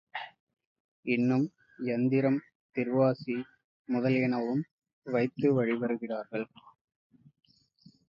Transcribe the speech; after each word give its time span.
இன்னும் 1.05 1.45
யந்திரம், 1.79 2.39
திருவாசி 2.75 3.37
முதலியனவும் 3.89 4.63
வைத்து 5.05 5.47
வழிபடுகிறார்கள். 5.53 6.47